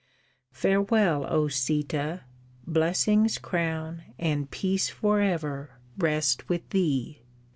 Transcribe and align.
Farewell, 0.53 1.27
O 1.29 1.43
Sîta! 1.45 2.21
Blessings 2.65 3.37
crown 3.37 4.01
And 4.17 4.49
Peace 4.49 4.89
for 4.89 5.21
ever 5.21 5.77
rest 5.95 6.49
with 6.49 6.67
thee!" 6.71 7.21